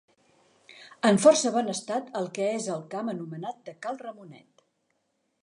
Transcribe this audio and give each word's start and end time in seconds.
En 1.09 1.19
força 1.25 1.51
bon 1.57 1.69
estat 1.73 2.09
el 2.21 2.31
que 2.39 2.49
és 2.55 2.71
al 2.77 2.83
camp 2.95 3.13
anomenat 3.15 3.61
de 3.69 3.77
Cal 3.87 4.03
Ramonet. 4.09 4.67